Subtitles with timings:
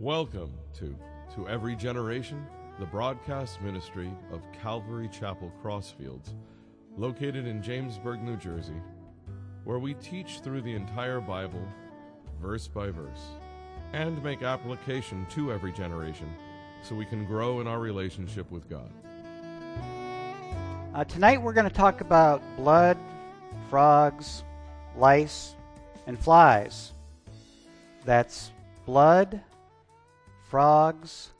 [0.00, 0.96] Welcome to
[1.34, 2.44] To Every Generation,
[2.80, 6.34] the broadcast ministry of Calvary Chapel Crossfields,
[6.96, 8.80] located in Jamesburg, New Jersey,
[9.64, 11.62] where we teach through the entire Bible,
[12.40, 13.20] verse by verse,
[13.92, 16.32] and make application to every generation
[16.82, 18.90] so we can grow in our relationship with God.
[20.94, 22.98] Uh, tonight we're going to talk about blood,
[23.70, 24.42] frogs,
[24.96, 25.54] lice,
[26.06, 26.92] and flies.
[28.04, 28.50] That's
[28.84, 29.40] blood,
[30.52, 31.30] frogs,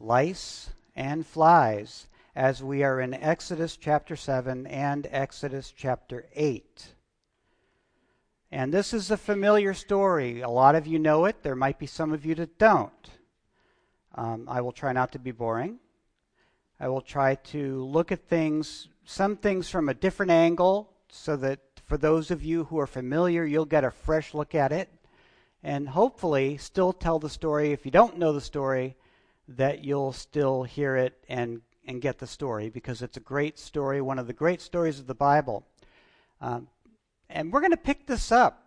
[0.00, 6.94] lice, and flies as we are in Exodus chapter 7 and Exodus chapter 8.
[8.50, 10.40] And this is a familiar story.
[10.40, 11.44] A lot of you know it.
[11.44, 13.08] There might be some of you that don't.
[14.16, 15.78] Um, I will try not to be boring.
[16.80, 21.60] I will try to look at things, some things from a different angle, so that
[21.86, 24.90] for those of you who are familiar, you'll get a fresh look at it
[25.64, 27.72] and hopefully still tell the story.
[27.72, 28.96] If you don't know the story,
[29.48, 34.02] that you'll still hear it and, and get the story because it's a great story,
[34.02, 35.66] one of the great stories of the Bible.
[36.40, 36.68] Um,
[37.30, 38.60] and we're going to pick this up.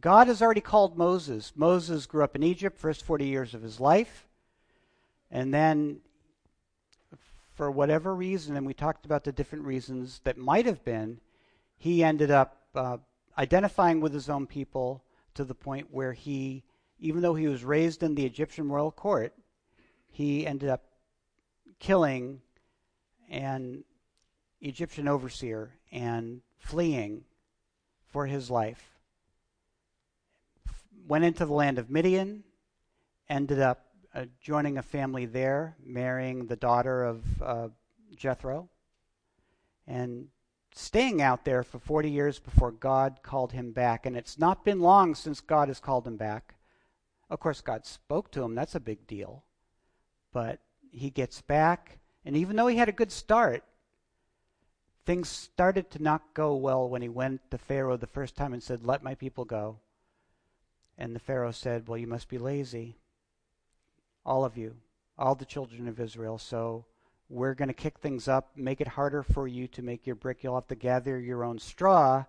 [0.00, 1.54] God has already called Moses.
[1.56, 4.28] Moses grew up in Egypt, first 40 years of his life.
[5.30, 6.00] And then,
[7.54, 11.20] for whatever reason, and we talked about the different reasons that might have been,
[11.78, 12.98] he ended up uh,
[13.38, 15.02] identifying with his own people
[15.38, 16.64] to the point where he,
[16.98, 19.32] even though he was raised in the Egyptian royal court,
[20.10, 20.82] he ended up
[21.78, 22.40] killing
[23.30, 23.84] an
[24.60, 27.22] Egyptian overseer and fleeing
[28.08, 28.98] for his life.
[31.06, 32.42] Went into the land of Midian,
[33.28, 37.68] ended up uh, joining a family there, marrying the daughter of uh,
[38.16, 38.68] Jethro,
[39.86, 40.26] and
[40.74, 44.06] staying out there for 40 years before God called him back.
[44.06, 46.54] And it's not been long since God has called him back.
[47.30, 48.54] Of course, God spoke to him.
[48.54, 49.44] That's a big deal.
[50.32, 53.64] But he gets back, and even though he had a good start,
[55.04, 58.62] things started to not go well when he went to Pharaoh the first time and
[58.62, 59.80] said, Let my people go.
[60.96, 62.98] And the Pharaoh said, Well, you must be lazy.
[64.24, 64.76] All of you,
[65.18, 66.38] all the children of Israel.
[66.38, 66.84] So
[67.30, 70.42] we're going to kick things up, make it harder for you to make your brick.
[70.42, 72.24] You'll have to gather your own straw.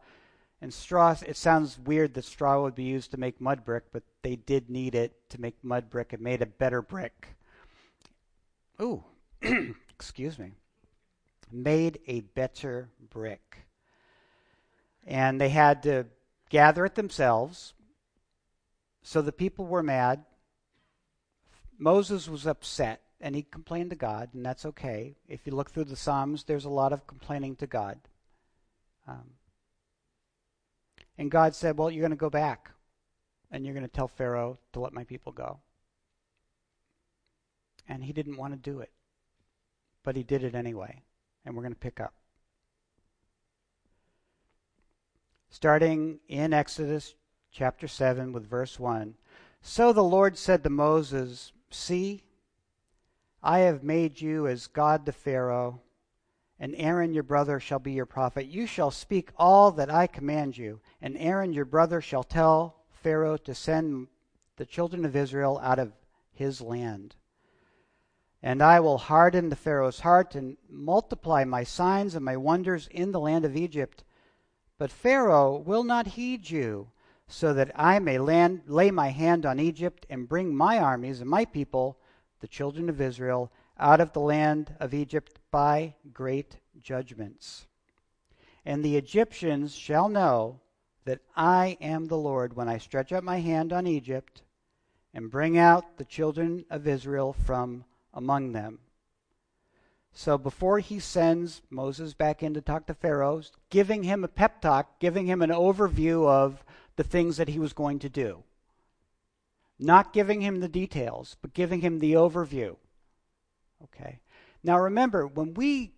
[0.61, 4.03] And straw, it sounds weird that straw would be used to make mud brick, but
[4.23, 6.11] they did need it to make mud brick.
[6.11, 7.29] It made a better brick.
[8.81, 9.03] Ooh,
[9.89, 10.51] excuse me.
[11.49, 13.59] Made a better brick.
[15.07, 16.07] And they had to
[16.49, 17.73] gather it themselves.
[19.01, 20.25] So the people were mad.
[21.77, 25.16] Moses was upset and he complained to God, and that's okay.
[25.28, 28.00] If you look through the Psalms, there's a lot of complaining to God.
[29.07, 29.31] Um,
[31.18, 32.72] and God said, Well, you're going to go back,
[33.52, 35.59] and you're going to tell Pharaoh to let my people go.
[37.88, 38.91] And he didn't want to do it,
[40.03, 41.02] but he did it anyway,
[41.46, 42.13] and we're going to pick up.
[45.50, 47.16] Starting in Exodus
[47.52, 49.16] chapter 7 with verse 1.
[49.62, 52.24] So the Lord said to Moses, See,
[53.41, 55.81] I have made you as God to Pharaoh,
[56.59, 58.47] and Aaron your brother shall be your prophet.
[58.47, 63.38] You shall speak all that I command you, and Aaron your brother shall tell Pharaoh
[63.38, 64.07] to send
[64.57, 65.94] the children of Israel out of
[66.33, 67.16] his land.
[68.44, 73.11] And I will harden the Pharaoh's heart and multiply my signs and my wonders in
[73.11, 74.03] the land of Egypt.
[74.78, 76.91] But Pharaoh will not heed you,
[77.28, 81.29] so that I may land, lay my hand on Egypt and bring my armies and
[81.29, 81.98] my people
[82.39, 87.67] the children of Israel out of the land of Egypt by great judgments.
[88.66, 90.59] And the Egyptians shall know
[91.05, 94.44] that I am the Lord when I stretch out my hand on Egypt
[95.13, 98.79] and bring out the children of Israel from among them.
[100.11, 104.61] So before he sends Moses back in to talk to Pharaoh, giving him a pep
[104.61, 106.64] talk, giving him an overview of
[106.96, 108.43] the things that he was going to do.
[109.79, 112.76] Not giving him the details, but giving him the overview.
[113.85, 114.20] Okay.
[114.64, 115.93] Now remember, when we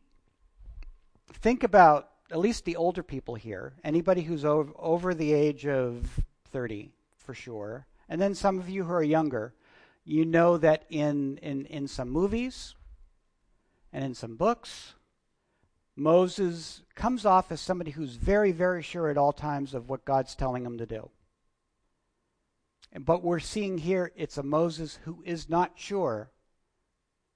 [1.34, 6.22] think about at least the older people here, anybody who's over, over the age of
[6.52, 9.54] 30 for sure, and then some of you who are younger,
[10.04, 12.76] you know that in, in, in some movies
[13.92, 14.94] and in some books,
[15.96, 20.36] Moses comes off as somebody who's very, very sure at all times of what God's
[20.36, 21.10] telling him to do.
[23.00, 26.30] But we're seeing here it's a Moses who is not sure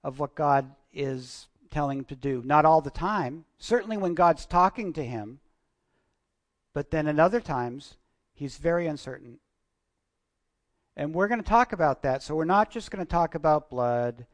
[0.03, 2.41] of what God is telling him to do.
[2.45, 5.39] Not all the time, certainly when God's talking to him,
[6.73, 7.95] but then at other times,
[8.33, 9.39] he's very uncertain.
[10.97, 12.21] And we're going to talk about that.
[12.21, 14.25] So we're not just going to talk about blood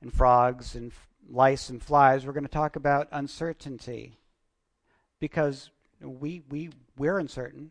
[0.00, 0.92] and frogs and
[1.28, 2.26] lice and flies.
[2.26, 4.18] We're going to talk about uncertainty
[5.20, 5.70] because
[6.00, 7.70] we we we're uncertain,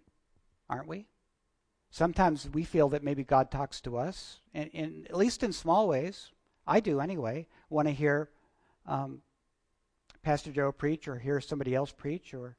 [0.69, 1.05] aren't we?
[1.95, 6.33] Sometimes we feel that maybe God talks to us, and, at least in small ways.
[6.67, 7.47] I do anyway.
[7.69, 8.29] When I hear
[8.85, 9.21] um,
[10.21, 12.57] Pastor Joe preach, or hear somebody else preach, or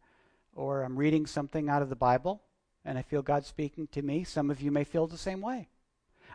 [0.54, 2.40] or I'm reading something out of the Bible,
[2.82, 4.24] and I feel God speaking to me.
[4.24, 5.68] Some of you may feel the same way.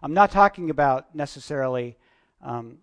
[0.03, 1.97] I'm not talking about necessarily
[2.39, 2.77] um,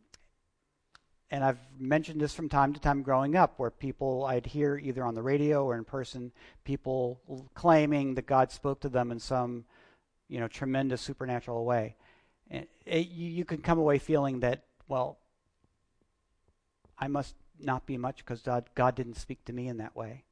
[1.31, 5.05] and I've mentioned this from time to time growing up, where people I'd hear either
[5.05, 6.33] on the radio or in person,
[6.65, 7.21] people
[7.55, 9.65] claiming that God spoke to them in some,
[10.29, 11.97] you know, tremendous supernatural way.
[12.51, 15.19] And it, you, you can come away feeling that, well,
[16.99, 20.25] I must not be much because God, God didn't speak to me in that way.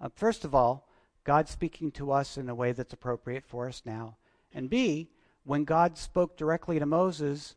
[0.00, 0.88] Uh, first of all,
[1.24, 4.16] God's speaking to us in a way that's appropriate for us now.
[4.52, 5.08] And B,
[5.44, 7.54] when God spoke directly to Moses,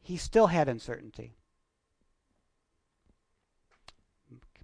[0.00, 1.34] he still had uncertainty.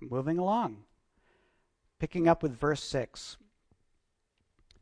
[0.00, 0.84] Moving along,
[1.98, 3.36] picking up with verse 6.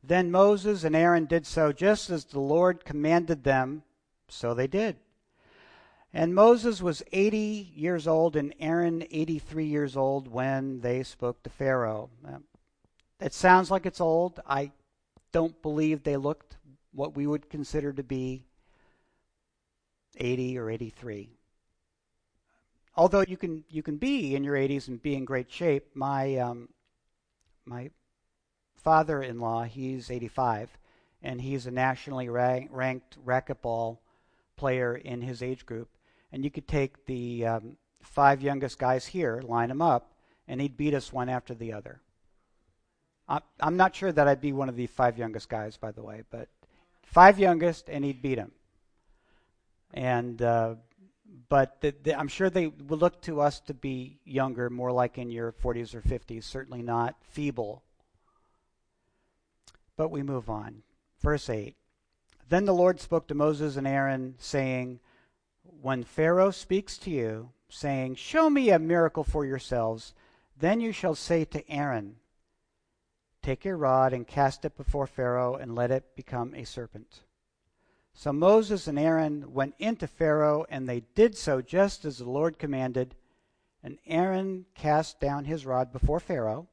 [0.06, 3.82] Then Moses and Aaron did so just as the Lord commanded them,
[4.28, 4.96] so they did.
[6.12, 11.50] And Moses was 80 years old and Aaron 83 years old when they spoke to
[11.50, 12.10] Pharaoh.
[13.20, 14.40] It sounds like it's old.
[14.46, 14.72] I
[15.32, 16.56] don't believe they looked
[16.92, 18.44] what we would consider to be
[20.16, 21.30] 80 or 83.
[22.96, 25.96] Although you can you can be in your 80s and be in great shape.
[25.96, 26.68] My um,
[27.64, 27.90] my
[28.84, 30.70] father-in-law, he's 85,
[31.22, 33.98] and he's a nationally rank, ranked racquetball
[34.56, 35.88] player in his age group.
[36.30, 40.12] And you could take the um, five youngest guys here, line them up,
[40.46, 42.00] and he'd beat us one after the other.
[43.58, 46.24] I'm not sure that I'd be one of the five youngest guys, by the way,
[46.30, 46.48] but
[47.02, 48.52] five youngest, and he'd beat him
[49.94, 50.74] and uh,
[51.48, 55.18] but the, the, I'm sure they would look to us to be younger, more like
[55.18, 57.82] in your 40s or 50s, certainly not feeble.
[59.96, 60.82] But we move on.
[61.20, 61.76] Verse 8
[62.48, 65.00] Then the Lord spoke to Moses and Aaron, saying,
[65.62, 70.14] When Pharaoh speaks to you, saying, Show me a miracle for yourselves,
[70.58, 72.16] then you shall say to Aaron,
[73.42, 77.20] Take your rod and cast it before Pharaoh, and let it become a serpent.
[78.14, 82.58] So Moses and Aaron went into Pharaoh, and they did so just as the Lord
[82.58, 83.16] commanded.
[83.82, 86.68] And Aaron cast down his rod before Pharaoh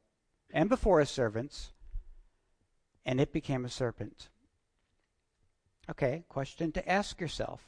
[0.51, 1.71] and before his servants,
[3.06, 4.30] and it became a serpent.
[5.89, 7.62] Okay, question to ask yourself.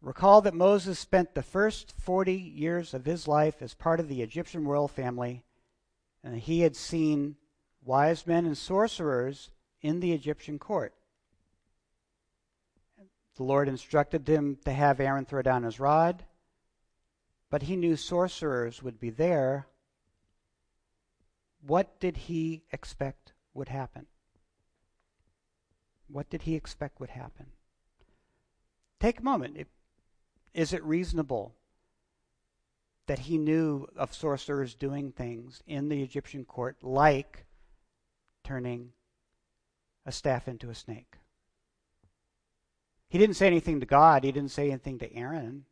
[0.00, 4.20] Recall that Moses spent the first 40 years of his life as part of the
[4.20, 5.44] Egyptian royal family,
[6.24, 7.36] and he had seen
[7.84, 9.50] wise men and sorcerers
[9.80, 10.94] in the Egyptian court.
[13.36, 16.24] The Lord instructed him to have Aaron throw down his rod,
[17.48, 19.66] but he knew sorcerers would be there.
[21.64, 24.06] What did he expect would happen?
[26.08, 27.46] What did he expect would happen?
[29.00, 29.56] Take a moment.
[30.52, 31.54] Is it reasonable
[33.06, 37.46] that he knew of sorcerers doing things in the Egyptian court like
[38.44, 38.92] turning
[40.04, 41.16] a staff into a snake?
[43.08, 45.64] He didn't say anything to God, he didn't say anything to Aaron.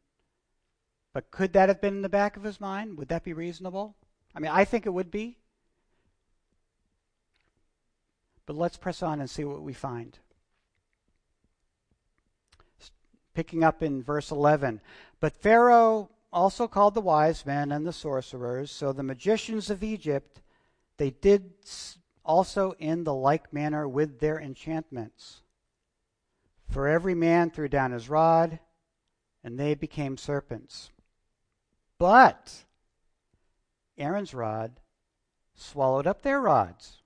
[1.13, 2.97] But could that have been in the back of his mind?
[2.97, 3.97] Would that be reasonable?
[4.35, 5.39] I mean, I think it would be.
[8.51, 10.19] But let's press on and see what we find.
[13.33, 14.81] Picking up in verse 11.
[15.21, 20.41] But Pharaoh also called the wise men and the sorcerers, so the magicians of Egypt,
[20.97, 21.53] they did
[22.25, 25.43] also in the like manner with their enchantments.
[26.69, 28.59] For every man threw down his rod,
[29.45, 30.91] and they became serpents.
[31.99, 32.65] But
[33.97, 34.81] Aaron's rod
[35.55, 37.00] swallowed up their rods.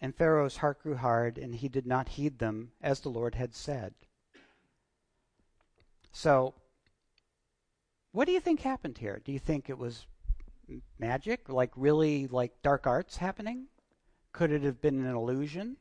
[0.00, 3.54] And Pharaoh's heart grew hard, and he did not heed them, as the Lord had
[3.54, 3.94] said.
[6.12, 6.54] So,
[8.12, 9.20] what do you think happened here?
[9.24, 10.06] Do you think it was
[10.98, 13.66] magic, like really like dark arts happening?
[14.32, 15.76] Could it have been an illusion?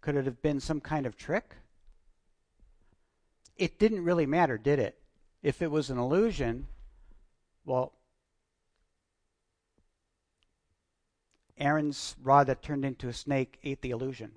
[0.00, 1.56] Could it have been some kind of trick?
[3.56, 4.98] It didn't really matter, did it?
[5.42, 6.66] If it was an illusion,
[7.64, 7.92] well,
[11.60, 14.32] Aaron's rod that turned into a snake ate the illusion.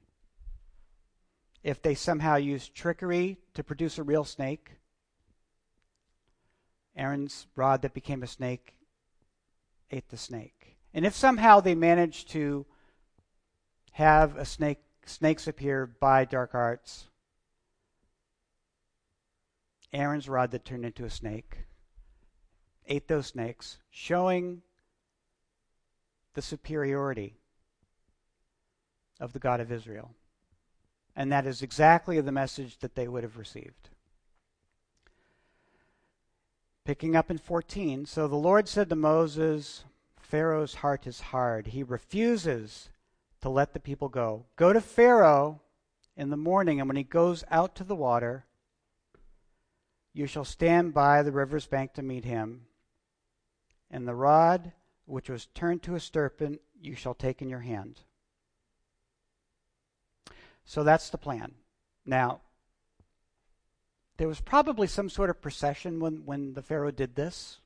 [1.64, 4.72] If they somehow used trickery to produce a real snake,
[6.98, 8.76] Aaron's rod that became a snake
[9.90, 10.76] ate the snake.
[10.94, 12.66] And if somehow they managed to
[13.94, 17.08] have a snake snakes appear by dark arts,
[19.94, 21.60] Aaron's rod that turned into a snake
[22.86, 24.62] ate those snakes, showing
[26.34, 27.36] the superiority
[29.20, 30.12] of the God of Israel.
[31.16, 33.90] And that is exactly the message that they would have received.
[36.86, 39.86] Picking up in 14, so the Lord said to Moses,
[40.20, 41.68] Pharaoh's heart is hard.
[41.68, 42.90] He refuses
[43.42, 44.46] to let the people go.
[44.56, 45.62] Go to Pharaoh
[46.18, 48.46] in the morning, and when he goes out to the water,
[50.14, 52.66] you shall stand by the river's bank to meet him.
[53.90, 54.74] And the rod
[55.06, 58.02] which was turned to a serpent you shall take in your hand.
[60.66, 61.54] So that's the plan.
[62.06, 62.42] Now,
[64.18, 67.60] there was probably some sort of procession when, when the Pharaoh did this.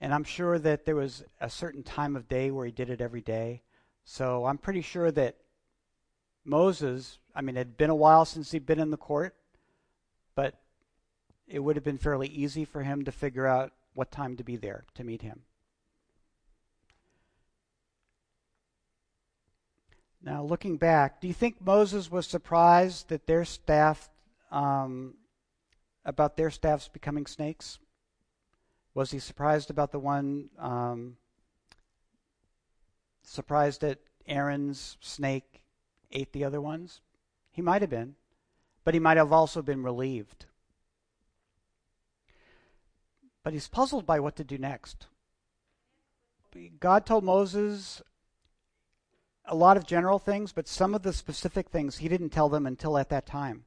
[0.00, 3.00] And I'm sure that there was a certain time of day where he did it
[3.00, 3.62] every day.
[4.04, 5.36] So I'm pretty sure that
[6.44, 9.36] Moses, I mean, it had been a while since he'd been in the court,
[10.34, 10.58] but
[11.46, 14.56] it would have been fairly easy for him to figure out what time to be
[14.56, 15.42] there to meet him.
[20.24, 24.08] Now, looking back, do you think Moses was surprised that their staff,
[24.52, 25.14] um,
[26.04, 27.78] about their staffs becoming snakes?
[28.94, 31.16] Was he surprised about the one, um,
[33.24, 35.62] surprised that Aaron's snake
[36.12, 37.00] ate the other ones?
[37.50, 38.14] He might have been,
[38.84, 40.46] but he might have also been relieved.
[43.42, 45.06] But he's puzzled by what to do next.
[46.78, 48.02] God told Moses,
[49.44, 52.66] a lot of general things, but some of the specific things he didn't tell them
[52.66, 53.64] until at that time.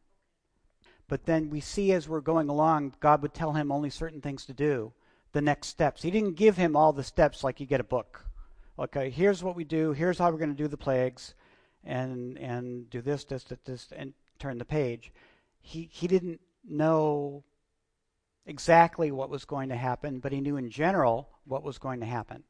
[1.07, 4.45] But then we see as we're going along, God would tell him only certain things
[4.45, 4.93] to do,
[5.33, 6.01] the next steps.
[6.01, 8.25] He didn't give him all the steps like you get a book.
[8.79, 11.35] Okay, here's what we do, here's how we're going to do the plagues,
[11.83, 15.11] and and do this, this, this, this, and turn the page.
[15.61, 17.43] He he didn't know
[18.45, 22.05] exactly what was going to happen, but he knew in general what was going to
[22.05, 22.43] happen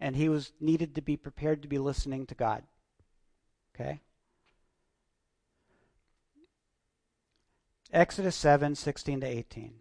[0.00, 2.62] and he was needed to be prepared to be listening to God.
[3.74, 4.00] Okay?
[7.92, 9.74] Exodus 7 16 to 18.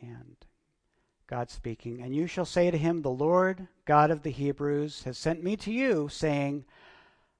[0.00, 0.36] And
[1.26, 5.18] God speaking, And you shall say to him, The Lord God of the Hebrews has
[5.18, 6.64] sent me to you, saying,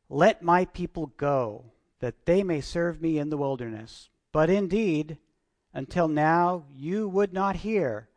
[0.08, 4.08] Let my people go, that they may serve me in the wilderness.
[4.32, 5.18] But indeed,
[5.72, 8.08] until now you would not hear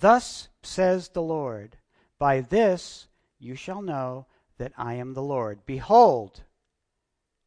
[0.00, 1.78] Thus says the Lord,
[2.18, 3.08] By this
[3.38, 4.26] you shall know
[4.58, 5.64] that I am the Lord.
[5.66, 6.42] Behold,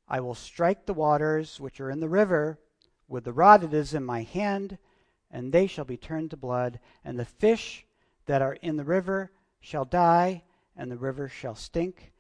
[0.08, 2.60] I will strike the waters which are in the river
[3.08, 4.78] with the rod that is in my hand,
[5.30, 7.86] and they shall be turned to blood, and the fish
[8.26, 10.44] that are in the river shall die,
[10.76, 12.14] and the river shall stink,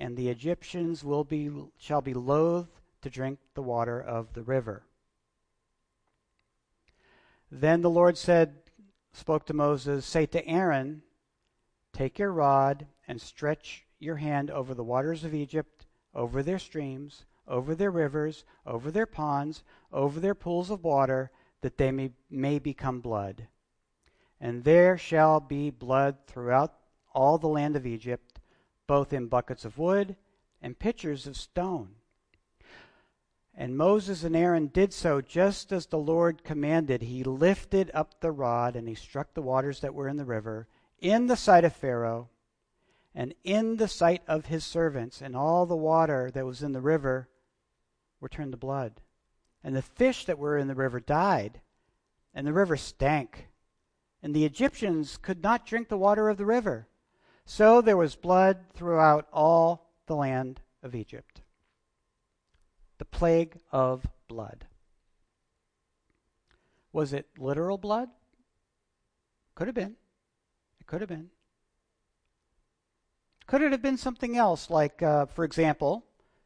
[0.00, 4.82] and the Egyptians will be shall be loath to drink the water of the river.
[7.50, 8.56] Then the Lord said,
[9.12, 11.02] spoke to Moses, Say to Aaron,
[11.92, 17.24] Take your rod and stretch your hand over the waters of Egypt, over their streams,
[17.46, 19.62] over their rivers, over their ponds,
[19.92, 23.48] over their pools of water, that they may, may become blood.
[24.40, 26.74] And there shall be blood throughout
[27.12, 28.38] all the land of Egypt,
[28.86, 30.16] both in buckets of wood
[30.62, 31.96] and pitchers of stone.
[33.60, 37.02] And Moses and Aaron did so just as the Lord commanded.
[37.02, 40.68] He lifted up the rod and he struck the waters that were in the river
[41.00, 42.28] in the sight of Pharaoh
[43.16, 46.80] and in the sight of his servants, and all the water that was in the
[46.80, 47.28] river
[48.20, 49.00] were turned to blood.
[49.64, 51.60] And the fish that were in the river died,
[52.32, 53.48] and the river stank.
[54.22, 56.86] And the Egyptians could not drink the water of the river.
[57.44, 61.37] So there was blood throughout all the land of Egypt
[62.98, 64.66] the plague of blood.
[66.92, 68.08] Was it literal blood?
[69.54, 69.96] Could have been.
[70.80, 71.30] It could have been.
[73.46, 76.04] Could it have been something else, like, uh, for example,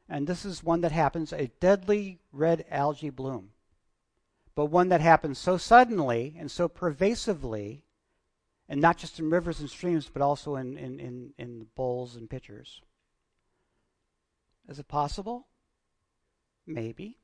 [0.09, 3.51] and this is one that happens, a deadly red algae bloom,
[4.55, 7.85] but one that happens so suddenly and so pervasively,
[8.69, 12.31] and not just in rivers and streams, but also in, in, in, in bowls and
[12.31, 12.83] pitchers?
[14.69, 15.49] Is it possible?
[16.67, 17.19] Maybe.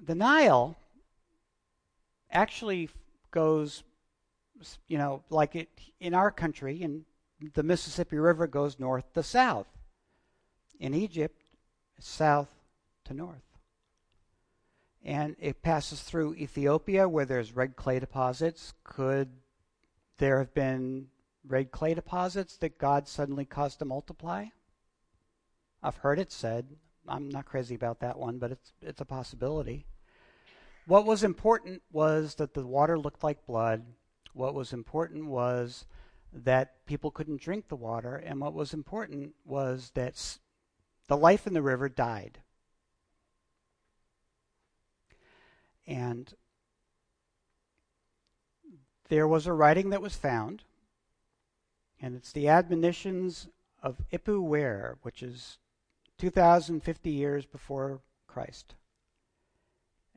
[0.00, 0.76] The Nile
[2.30, 2.88] actually
[3.30, 3.82] goes,
[4.88, 5.68] you know, like it
[6.00, 7.04] in our country, and
[7.54, 9.66] the Mississippi River goes north to south.
[10.78, 11.42] In Egypt,
[11.98, 12.48] south
[13.04, 13.58] to north.
[15.02, 18.72] And it passes through Ethiopia, where there's red clay deposits.
[18.84, 19.30] Could
[20.18, 21.08] there have been
[21.46, 24.46] red clay deposits that God suddenly caused to multiply.
[25.82, 26.66] I've heard it said.
[27.08, 29.86] I'm not crazy about that one, but it's it's a possibility.
[30.86, 33.84] What was important was that the water looked like blood.
[34.32, 35.86] What was important was
[36.32, 40.38] that people couldn't drink the water, and what was important was that
[41.08, 42.38] the life in the river died.
[45.86, 46.32] And
[49.08, 50.62] there was a writing that was found,
[52.00, 53.48] and it's the admonitions
[53.82, 55.58] of Ipuwer, which is
[56.20, 58.74] 2,050 years before Christ.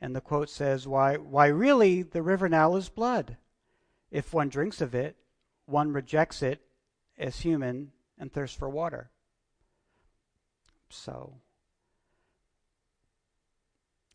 [0.02, 3.38] And the quote says, why, why really the river Nile is blood.
[4.12, 5.16] If one drinks of it,
[5.66, 6.62] one rejects it
[7.18, 9.12] as human and thirsts for water.
[10.90, 11.38] So,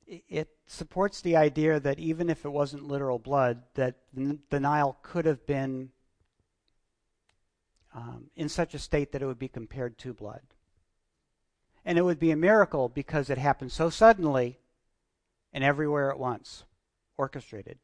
[0.07, 5.25] it supports the idea that even if it wasn't literal blood, that the Nile could
[5.25, 5.89] have been
[7.95, 10.43] um, in such a state that it would be compared to blood.
[11.89, 14.59] And it would be a miracle because it happened so suddenly
[15.55, 16.65] and everywhere at once,
[17.17, 17.79] orchestrated.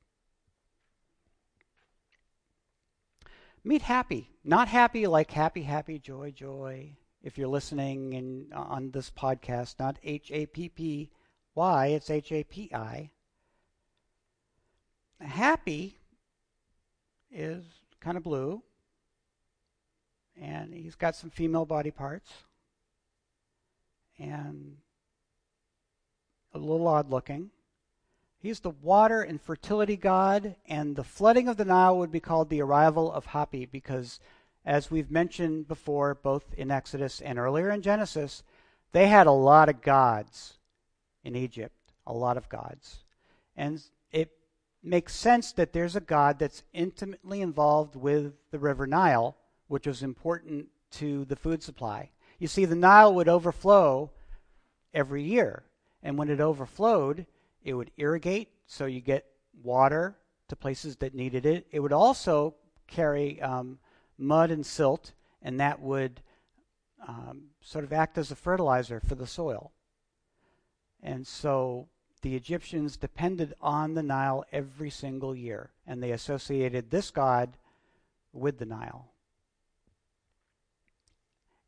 [3.65, 6.99] Meet Hapi, not happy like happy, happy, joy, joy.
[7.23, 11.11] If you're listening in, uh, on this podcast, not H A P P
[11.55, 13.09] Y, it's H A P I.
[15.23, 15.95] Hapi
[17.33, 17.65] is
[18.01, 18.63] kind of blue,
[20.39, 22.44] and he's got some female body parts,
[24.19, 24.77] and
[26.53, 27.51] a little odd looking.
[28.39, 32.51] He's the water and fertility god, and the flooding of the Nile would be called
[32.51, 34.21] the arrival of Hapi because,
[34.65, 38.43] as we've mentioned before, both in Exodus and earlier in Genesis,
[38.93, 40.59] they had a lot of gods
[41.25, 43.05] in Egypt, a lot of gods.
[43.57, 44.31] And it
[44.83, 49.37] makes sense that there's a God that's intimately involved with the River Nile,
[49.69, 52.11] which was important to the food supply.
[52.39, 54.11] You see, the Nile would overflow
[54.93, 55.65] every year.
[56.03, 57.27] And when it overflowed,
[57.63, 59.25] it would irrigate, so you get
[59.63, 60.17] water
[60.49, 61.67] to places that needed it.
[61.71, 62.55] It would also
[62.87, 63.79] carry um,
[64.19, 66.21] mud and silt, and that would
[67.07, 69.73] um, sort of act as a fertilizer for the soil.
[71.03, 71.89] And so
[72.23, 77.57] the Egyptians depended on the Nile every single year, and they associated this god
[78.33, 79.14] with the Nile.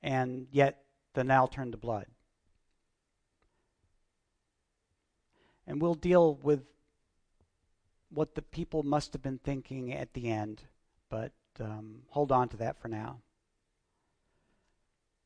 [0.07, 2.07] And yet the Nile turned to blood.
[5.67, 6.63] And we'll deal with
[8.09, 10.63] what the people must have been thinking at the end,
[11.11, 13.19] but um, hold on to that for now.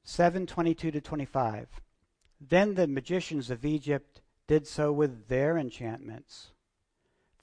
[0.04, 1.68] 722 to 25.
[2.40, 6.52] Then the magicians of Egypt did so with their enchantments.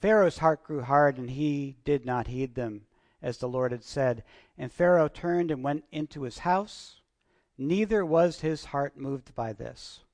[0.00, 2.86] Pharaoh's heart grew hard, and he did not heed them,
[3.22, 4.24] as the Lord had said.
[4.58, 6.97] And Pharaoh turned and went into his house.
[7.58, 10.04] Neither was his heart moved by this.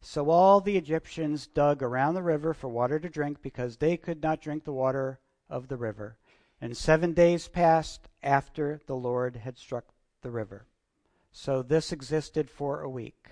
[0.00, 4.22] So all the Egyptians dug around the river for water to drink, because they could
[4.22, 6.16] not drink the water of the river.
[6.60, 9.84] And seven days passed after the Lord had struck
[10.22, 10.66] the river.
[11.30, 13.28] So this existed for a week.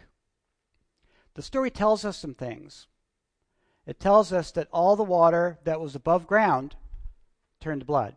[1.32, 2.86] The story tells us some things.
[3.86, 6.76] It tells us that all the water that was above ground
[7.60, 8.16] turned blood.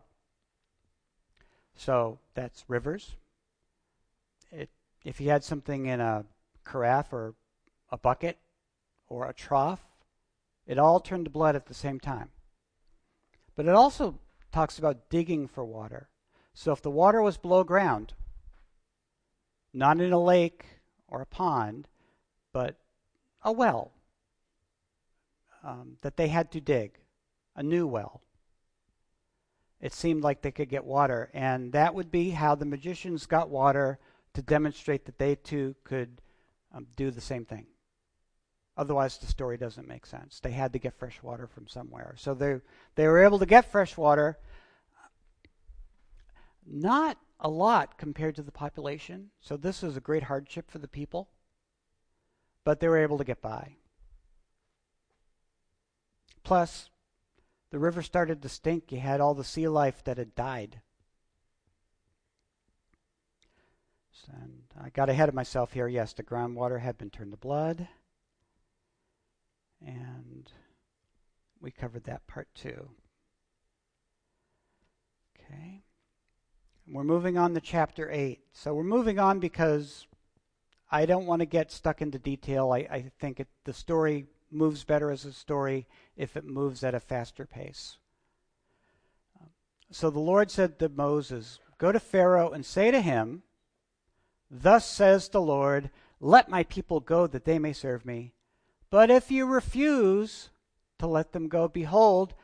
[1.74, 3.16] So that's rivers.
[5.04, 6.24] If you had something in a
[6.64, 7.34] carafe or
[7.90, 8.38] a bucket
[9.08, 9.84] or a trough,
[10.66, 12.30] it all turned to blood at the same time.
[13.56, 14.18] But it also
[14.52, 16.08] talks about digging for water.
[16.52, 18.14] So if the water was below ground,
[19.72, 20.66] not in a lake
[21.06, 21.88] or a pond,
[22.52, 22.76] but
[23.42, 23.92] a well
[25.62, 26.98] um, that they had to dig,
[27.54, 28.22] a new well.
[29.80, 33.48] It seemed like they could get water, and that would be how the magicians got
[33.48, 33.98] water
[34.38, 36.20] to demonstrate that they too could
[36.72, 37.66] um, do the same thing.
[38.76, 40.40] Otherwise, the story doesn't make sense.
[40.40, 42.14] They had to get fresh water from somewhere.
[42.16, 42.60] So they,
[42.94, 44.38] they were able to get fresh water,
[46.64, 49.30] not a lot compared to the population.
[49.40, 51.28] So this is a great hardship for the people
[52.68, 53.76] but they were able to get by.
[56.42, 56.90] Plus,
[57.70, 58.92] the river started to stink.
[58.92, 60.82] You had all the sea life that had died.
[64.32, 65.88] And I got ahead of myself here.
[65.88, 67.88] Yes, the groundwater had been turned to blood.
[69.84, 70.50] And
[71.60, 72.90] we covered that part too.
[75.40, 75.82] Okay.
[76.86, 78.40] we're moving on to chapter 8.
[78.52, 80.06] So we're moving on because
[80.90, 82.72] I don't want to get stuck into detail.
[82.72, 86.94] I, I think it, the story moves better as a story if it moves at
[86.94, 87.98] a faster pace.
[89.90, 93.42] So the Lord said to Moses, Go to Pharaoh and say to him,
[94.50, 98.32] Thus says the Lord, Let my people go that they may serve me.
[98.90, 100.50] But if you refuse
[100.98, 102.34] to let them go, behold,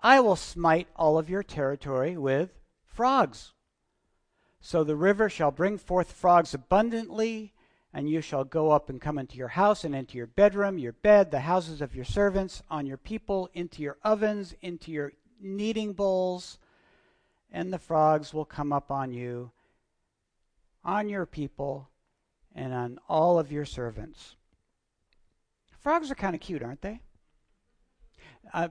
[0.00, 2.50] I will smite all of your territory with
[2.84, 3.52] frogs.
[4.60, 7.52] So the river shall bring forth frogs abundantly,
[7.92, 10.92] and you shall go up and come into your house and into your bedroom, your
[10.92, 15.92] bed, the houses of your servants, on your people, into your ovens, into your kneading
[15.92, 16.58] bowls,
[17.52, 19.50] and the frogs will come up on you,
[20.86, 21.90] on your people,
[22.54, 24.36] and on all of your servants.
[25.80, 27.00] Frogs are kind of cute, aren't they?
[28.54, 28.68] Uh,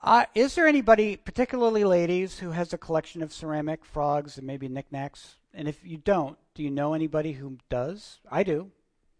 [0.00, 4.68] uh, is there anybody, particularly ladies, who has a collection of ceramic frogs and maybe
[4.68, 5.36] knickknacks?
[5.52, 8.20] And if you don't, do you know anybody who does?
[8.30, 8.70] I do.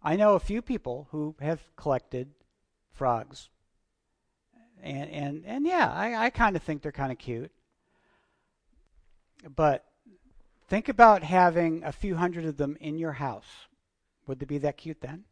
[0.02, 2.30] I know a few people who have collected
[2.92, 3.50] frogs.
[4.82, 7.50] And and and yeah, I, I kind of think they're kind of cute.
[9.54, 9.84] But
[10.70, 13.66] think about having a few hundred of them in your house.
[14.26, 15.24] Would they be that cute then?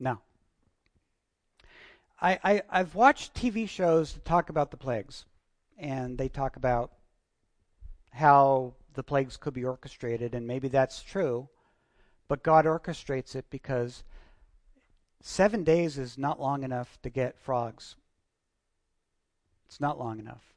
[0.00, 0.18] No.
[2.20, 5.26] I, I, I've watched TV shows that talk about the plagues,
[5.78, 6.92] and they talk about
[8.10, 11.48] how the plagues could be orchestrated, and maybe that's true,
[12.28, 14.02] but God orchestrates it because
[15.20, 17.96] seven days is not long enough to get frogs.
[19.66, 20.51] It's not long enough.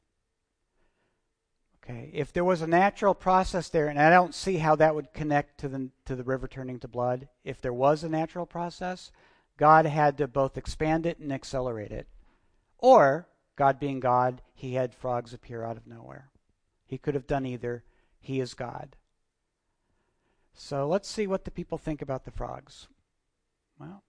[1.87, 5.13] Okay, if there was a natural process there, and I don't see how that would
[5.13, 7.27] connect to the to the river turning to blood.
[7.43, 9.11] If there was a natural process,
[9.57, 12.07] God had to both expand it and accelerate it.
[12.79, 16.31] Or, God being God, he had frogs appear out of nowhere.
[16.87, 17.83] He could have done either.
[18.19, 18.95] He is God.
[20.53, 22.87] So let's see what the people think about the frogs.
[23.79, 24.03] Well,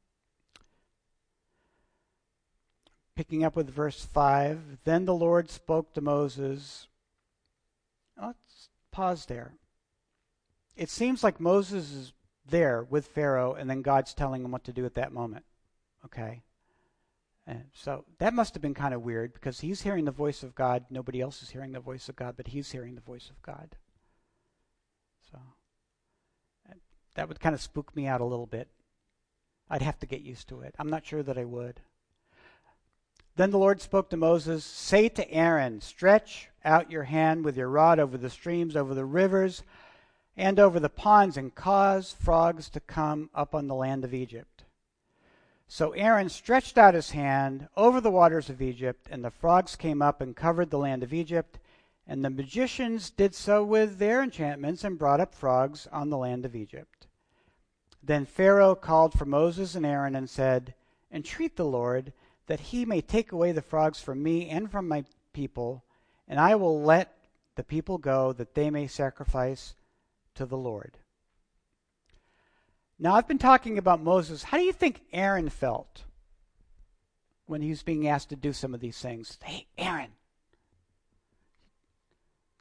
[3.15, 6.87] picking up with verse 5 Then the Lord spoke to Moses.
[8.20, 9.55] Let's pause there.
[10.74, 12.12] It seems like Moses is
[12.48, 15.44] there with Pharaoh, and then God's telling him what to do at that moment.
[16.05, 16.42] Okay?
[17.46, 20.55] And so that must have been kind of weird because he's hearing the voice of
[20.55, 20.85] God.
[20.90, 23.76] Nobody else is hearing the voice of God, but he's hearing the voice of God.
[25.31, 25.38] So
[26.68, 26.74] uh,
[27.14, 28.68] that would kind of spook me out a little bit.
[29.70, 30.74] I'd have to get used to it.
[30.79, 31.81] I'm not sure that I would.
[33.37, 37.68] Then the Lord spoke to Moses Say to Aaron, Stretch out your hand with your
[37.68, 39.62] rod over the streams, over the rivers
[40.38, 44.64] and over the ponds and cause frogs to come up on the land of Egypt.
[45.68, 50.01] So Aaron stretched out his hand over the waters of Egypt, and the frogs came
[50.01, 51.59] up and covered the land of Egypt.
[52.07, 56.44] And the magicians did so with their enchantments and brought up frogs on the land
[56.44, 57.07] of Egypt.
[58.03, 60.75] Then Pharaoh called for Moses and Aaron and said,
[61.12, 62.12] Entreat the Lord
[62.47, 65.85] that he may take away the frogs from me and from my people,
[66.29, 67.17] and I will let
[67.57, 69.75] the people go that they may sacrifice
[70.35, 70.99] to the Lord.
[72.99, 74.45] Now, I've been talking about Moses.
[74.45, 76.05] How do you think Aaron felt
[77.47, 79.39] when he was being asked to do some of these things?
[79.43, 80.13] Hey, Aaron,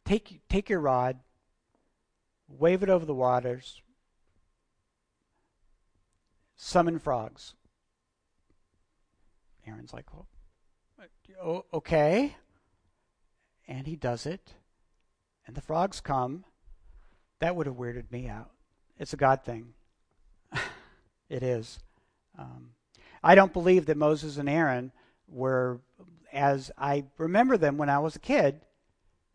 [0.03, 1.19] take, take your rod,
[2.47, 3.81] wave it over the waters,
[6.57, 7.53] summon frogs.
[9.67, 10.05] Aaron's like,
[11.43, 12.35] oh, okay.
[13.67, 14.53] And he does it.
[15.47, 16.45] And the frogs come
[17.39, 18.51] that would have weirded me out.
[18.97, 19.73] It's a God thing.
[21.29, 21.79] it is.
[22.37, 22.71] Um,
[23.23, 24.91] I don't believe that Moses and Aaron
[25.27, 25.81] were,
[26.31, 28.61] as I remember them when I was a kid,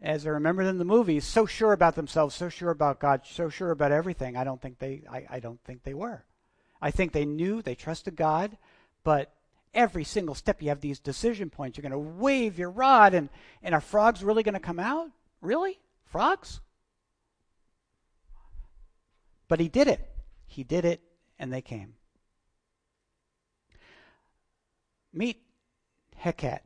[0.03, 3.23] as I remember them in the movies, so sure about themselves, so sure about God,
[3.25, 4.37] so sure about everything.
[4.37, 5.03] I don't think they.
[5.11, 6.25] I, I don't think they were.
[6.81, 8.57] I think they knew they trusted God,
[9.05, 9.31] but
[9.75, 11.77] every single step you have these decision points.
[11.77, 13.29] You're going to wave your rod, and
[13.63, 15.11] and are frogs really going to come out?
[15.41, 16.61] Really, frogs?
[19.49, 20.01] But he did it.
[20.47, 21.01] He did it,
[21.39, 21.95] and they came.
[25.13, 25.43] Meet
[26.23, 26.61] Heket.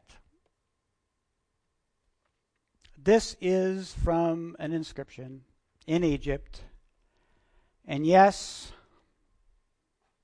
[3.02, 5.42] This is from an inscription
[5.86, 6.62] in Egypt.
[7.86, 8.72] And yes,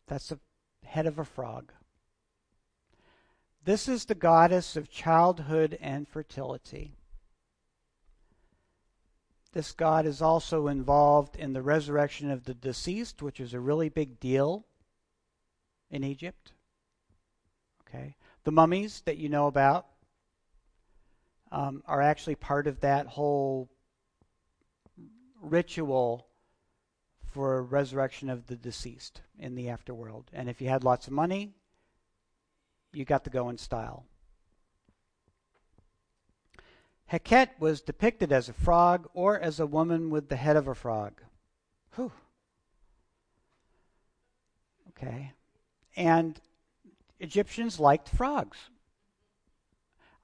[0.07, 0.39] that's the
[0.85, 1.73] head of a frog.
[3.65, 6.97] This is the goddess of childhood and fertility.
[9.53, 13.89] This God is also involved in the resurrection of the deceased, which is a really
[13.89, 14.65] big deal
[15.91, 16.53] in Egypt.
[17.87, 18.15] Okay.
[18.45, 19.87] The mummies that you know about
[21.53, 23.69] um, are actually part of that whole
[25.43, 26.27] ritual
[27.31, 30.25] for resurrection of the deceased in the afterworld.
[30.33, 31.55] And if you had lots of money,
[32.93, 34.05] you got to go in style.
[37.13, 40.75] Heket was depicted as a frog or as a woman with the head of a
[40.75, 41.21] frog.
[41.97, 42.13] Whew.
[44.91, 45.33] Okay.
[45.97, 46.41] And
[47.19, 48.59] Egyptians liked frogs.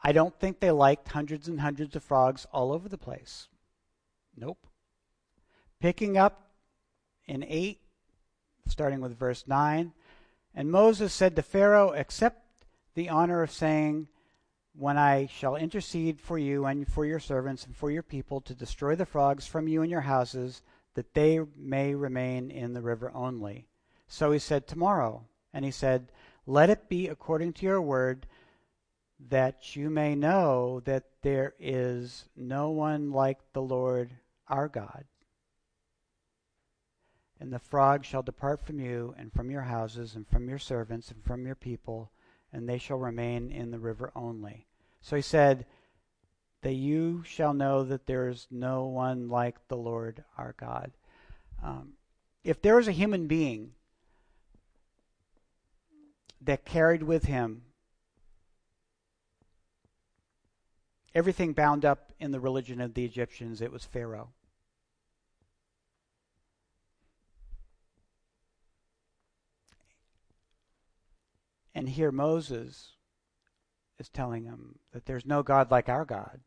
[0.02, 3.48] I don't think they liked hundreds and hundreds of frogs all over the place.
[4.36, 4.66] Nope.
[5.80, 6.50] Picking up
[7.26, 7.80] in 8,
[8.68, 9.92] starting with verse 9,
[10.54, 12.45] and Moses said to Pharaoh, Accept
[12.96, 14.08] the honor of saying,
[14.74, 18.54] when I shall intercede for you and for your servants and for your people to
[18.54, 20.62] destroy the frogs from you and your houses,
[20.94, 23.68] that they may remain in the river only.
[24.08, 25.24] So he said, Tomorrow.
[25.52, 26.10] And he said,
[26.46, 28.26] Let it be according to your word,
[29.28, 34.10] that you may know that there is no one like the Lord
[34.48, 35.04] our God.
[37.38, 41.10] And the frogs shall depart from you, and from your houses, and from your servants,
[41.10, 42.10] and from your people,
[42.52, 44.66] and they shall remain in the river only.
[45.00, 45.66] So he said,
[46.62, 50.92] That you shall know that there is no one like the Lord our God.
[51.62, 51.94] Um,
[52.44, 53.72] if there was a human being
[56.40, 57.62] that carried with him
[61.16, 64.28] everything bound up in the religion of the Egyptians, it was Pharaoh.
[71.76, 72.92] And here Moses
[73.98, 76.40] is telling him that there's no God like our God.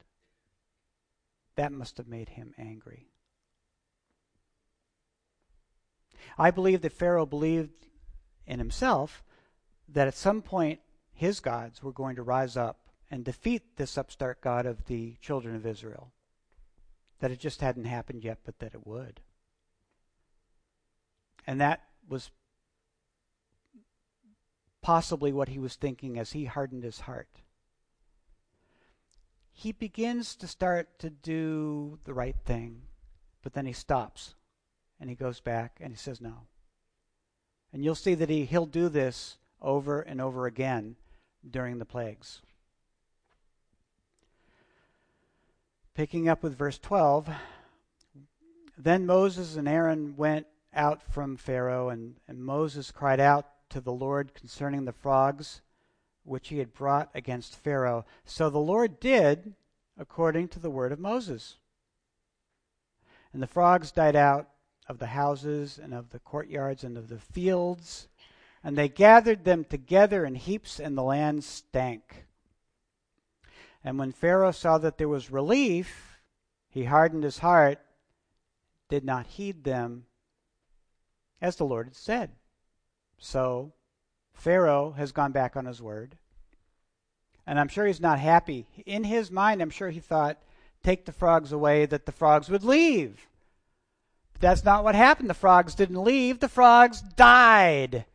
[1.56, 3.12] That must have made him angry.
[6.36, 7.86] I believe that Pharaoh believed
[8.48, 9.24] in himself
[9.88, 10.80] that at some point
[11.14, 12.80] his gods were going to rise up
[13.12, 16.12] and defeat this upstart God of the children of Israel.
[17.20, 19.22] That it just hadn't happened yet, but that it would.
[21.46, 22.32] And that was
[24.90, 27.30] possibly what he was thinking as he hardened his heart.
[29.52, 32.82] He begins to start to do the right thing,
[33.44, 34.34] but then he stops
[35.00, 36.48] and he goes back and he says no.
[37.72, 40.96] And you'll see that he, he'll do this over and over again
[41.48, 42.42] during the plagues.
[45.94, 47.30] Picking up with verse 12
[48.76, 53.94] Then Moses and Aaron went out from Pharaoh, and, and Moses cried out to the
[53.94, 55.62] Lord concerning the frogs
[56.24, 58.06] which he had brought against Pharaoh.
[58.26, 59.56] So the Lord did
[59.98, 61.58] according to the word of Moses.
[63.34, 64.50] And the frogs died out
[64.88, 68.08] of the houses and of the courtyards and of the fields,
[68.64, 72.26] and they gathered them together in heaps, and the land stank.
[73.84, 76.20] And when Pharaoh saw that there was relief,
[76.70, 77.80] he hardened his heart,
[78.90, 80.06] did not heed them,
[81.40, 82.32] as the Lord had said.
[83.20, 83.74] So
[84.34, 86.18] Pharaoh has gone back on his word.
[87.46, 88.66] And I'm sure he's not happy.
[88.86, 90.42] In his mind, I'm sure he thought,
[90.84, 93.28] take the frogs away, that the frogs would leave.
[94.34, 95.30] But that's not what happened.
[95.30, 98.06] The frogs didn't leave, the frogs died.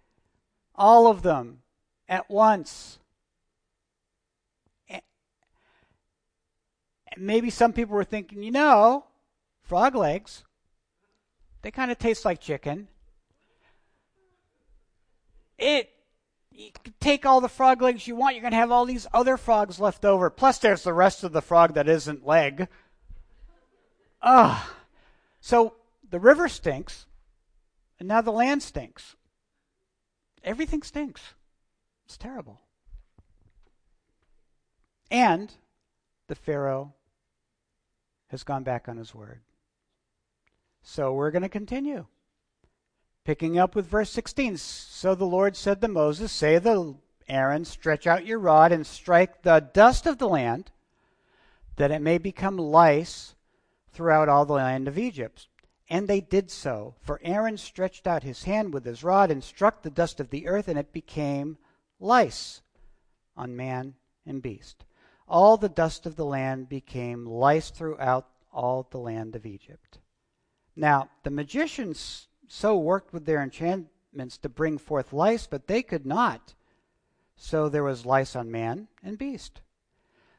[0.74, 1.62] All of them
[2.08, 2.98] at once.
[4.88, 5.02] And
[7.16, 9.04] maybe some people were thinking, you know,
[9.62, 10.44] frog legs,
[11.62, 12.88] they kind of taste like chicken
[15.58, 15.90] it
[16.54, 18.36] you can take all the frog legs you want.
[18.36, 20.30] You're going to have all these other frogs left over.
[20.30, 22.68] Plus, there's the rest of the frog that isn't leg.
[24.22, 24.72] Ah.
[25.40, 25.74] So
[26.08, 27.06] the river stinks,
[27.98, 29.16] and now the land stinks.
[30.44, 31.34] Everything stinks.
[32.06, 32.60] It's terrible.
[35.10, 35.52] And
[36.28, 36.94] the Pharaoh
[38.28, 39.40] has gone back on his word.
[40.82, 42.06] So we're going to continue.
[43.24, 44.58] Picking up with verse 16.
[44.58, 49.42] So the Lord said to Moses, Say to Aaron, Stretch out your rod and strike
[49.42, 50.70] the dust of the land,
[51.76, 53.34] that it may become lice
[53.92, 55.48] throughout all the land of Egypt.
[55.88, 56.96] And they did so.
[57.00, 60.46] For Aaron stretched out his hand with his rod and struck the dust of the
[60.46, 61.56] earth, and it became
[61.98, 62.60] lice
[63.36, 63.94] on man
[64.26, 64.84] and beast.
[65.26, 69.98] All the dust of the land became lice throughout all the land of Egypt.
[70.76, 76.06] Now, the magicians so worked with their enchantments to bring forth lice, but they could
[76.06, 76.54] not.
[77.34, 79.60] So there was lice on man and beast.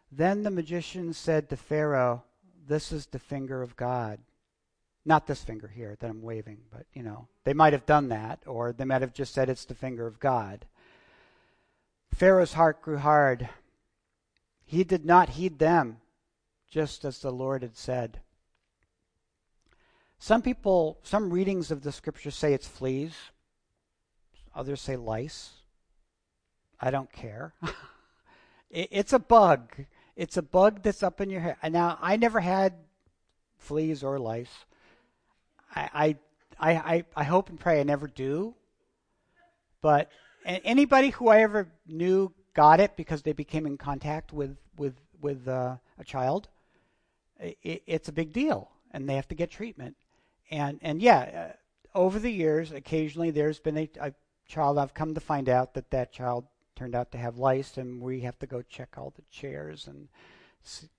[0.09, 2.23] Then the magician said to Pharaoh,
[2.67, 4.19] This is the finger of God.
[5.03, 8.39] Not this finger here that I'm waving, but you know, they might have done that,
[8.45, 10.65] or they might have just said it's the finger of God.
[12.13, 13.49] Pharaoh's heart grew hard.
[14.63, 15.97] He did not heed them,
[16.69, 18.21] just as the Lord had said.
[20.19, 23.13] Some people, some readings of the scripture say it's fleas,
[24.53, 25.51] others say lice.
[26.79, 27.53] I don't care.
[28.69, 29.75] it's a bug.
[30.15, 31.57] It's a bug that's up in your hair.
[31.69, 32.73] Now, I never had
[33.57, 34.65] fleas or lice.
[35.73, 36.17] I,
[36.59, 38.55] I, I, I hope and pray I never do.
[39.81, 40.09] But
[40.45, 45.47] anybody who I ever knew got it because they became in contact with with with
[45.47, 46.47] uh, a child.
[47.39, 49.95] It, it's a big deal, and they have to get treatment.
[50.51, 51.53] And and yeah,
[51.95, 54.13] uh, over the years, occasionally there's been a, a
[54.47, 58.01] child I've come to find out that that child turned out to have lice, and
[58.01, 60.07] we have to go check all the chairs and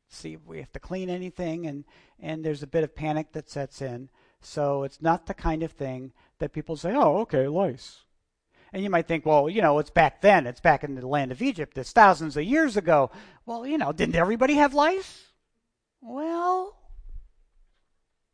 [0.09, 1.85] see if we have to clean anything, and
[2.21, 4.09] and there's a bit of panic that sets in.
[4.41, 8.03] So it's not the kind of thing that people say, "Oh, okay, lice."
[8.73, 10.47] And you might think, well, you know, it's back then.
[10.47, 11.79] It's back in the land of Egypt.
[11.79, 13.11] It's thousands of years ago.
[13.47, 15.27] Well, you know, didn't everybody have lice?
[16.01, 16.77] Well,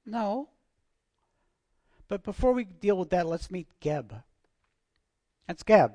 [0.07, 0.49] no.
[2.13, 4.13] But before we deal with that, let's meet Geb.
[5.47, 5.93] That's Geb.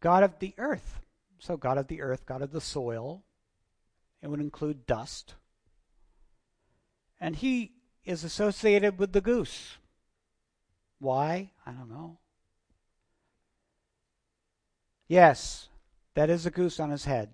[0.00, 0.98] God of the earth.
[1.38, 3.22] So, God of the earth, God of the soil.
[4.20, 5.34] It would include dust.
[7.20, 7.70] And he
[8.04, 9.76] is associated with the goose.
[10.98, 11.52] Why?
[11.64, 12.18] I don't know.
[15.06, 15.68] Yes,
[16.14, 17.28] that is a goose on his head.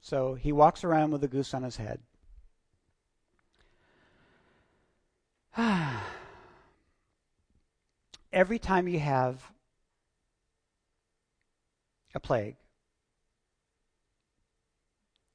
[0.00, 1.98] So he walks around with a goose on his head.
[8.32, 9.52] Every time you have
[12.14, 12.56] a plague,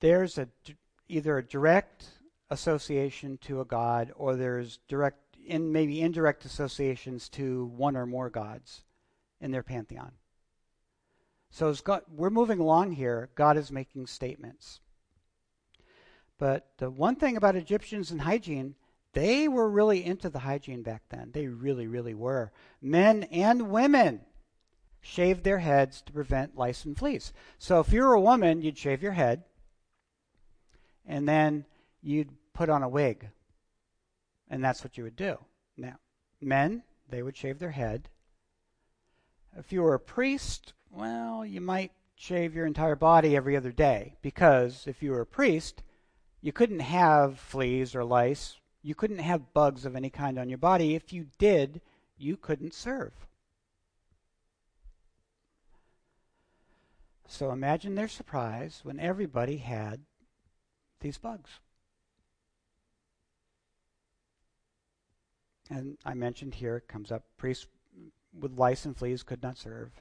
[0.01, 0.49] there's a,
[1.08, 2.05] either a direct
[2.49, 8.29] association to a god or there's direct in maybe indirect associations to one or more
[8.29, 8.84] gods
[9.39, 10.12] in their pantheon.
[11.49, 13.29] So God, we're moving along here.
[13.36, 14.82] God is making statements.
[16.38, 18.75] But the one thing about Egyptians and hygiene,
[19.19, 21.32] they were really into the hygiene back then.
[21.34, 22.51] They really, really were.
[22.82, 24.21] Men and women
[25.01, 27.34] shaved their heads to prevent lice and fleas.
[27.58, 29.43] So if you were a woman, you'd shave your head,
[31.05, 31.65] and then
[32.01, 33.29] you'd put on a wig
[34.49, 35.38] and that's what you would do.
[35.77, 35.95] Now,
[36.41, 38.10] men, they would shave their head.
[39.55, 44.15] If you were a priest, well, you might shave your entire body every other day
[44.21, 45.84] because if you were a priest,
[46.41, 48.58] you couldn't have fleas or lice.
[48.81, 50.95] You couldn't have bugs of any kind on your body.
[50.95, 51.81] If you did,
[52.17, 53.13] you couldn't serve.
[57.27, 60.01] So imagine their surprise when everybody had
[61.01, 61.59] these bugs.
[65.69, 67.67] and I mentioned here it comes up priests
[68.39, 69.91] with lice and fleas could not serve.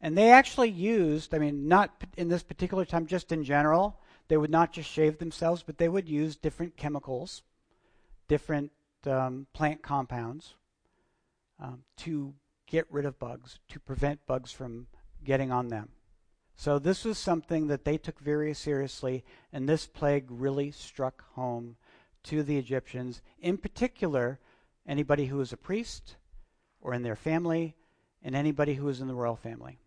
[0.00, 4.36] And they actually used, I mean, not in this particular time, just in general, they
[4.36, 7.42] would not just shave themselves, but they would use different chemicals,
[8.28, 8.70] different
[9.06, 10.54] um, plant compounds
[11.60, 12.34] um, to
[12.66, 14.86] get rid of bugs, to prevent bugs from
[15.24, 15.88] getting on them.
[16.56, 21.76] So this was something that they took very seriously, and this plague really struck home
[22.24, 24.38] to the Egyptians, in particular
[24.86, 26.16] anybody who was a priest
[26.80, 27.76] or in their family,
[28.22, 29.78] and anybody who was in the royal family.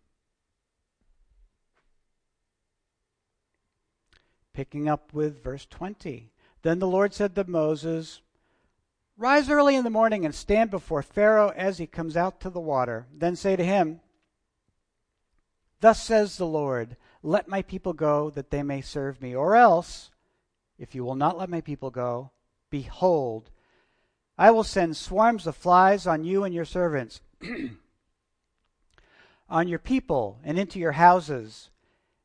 [4.52, 6.30] Picking up with verse 20.
[6.62, 8.20] Then the Lord said to Moses,
[9.16, 12.60] Rise early in the morning and stand before Pharaoh as he comes out to the
[12.60, 13.06] water.
[13.12, 14.00] Then say to him,
[15.80, 19.34] Thus says the Lord, Let my people go that they may serve me.
[19.34, 20.10] Or else,
[20.78, 22.30] if you will not let my people go,
[22.70, 23.50] behold,
[24.38, 27.20] I will send swarms of flies on you and your servants,
[29.48, 31.70] on your people, and into your houses.